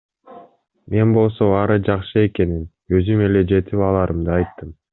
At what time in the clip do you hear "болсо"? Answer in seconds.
1.17-1.49